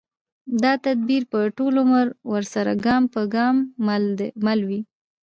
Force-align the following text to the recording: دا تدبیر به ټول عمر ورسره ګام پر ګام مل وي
دا 0.63 0.73
تدبیر 0.85 1.23
به 1.31 1.39
ټول 1.57 1.73
عمر 1.83 2.07
ورسره 2.31 2.71
ګام 2.85 3.03
پر 3.13 3.25
ګام 3.35 3.55
مل 4.45 4.59
وي 4.67 4.81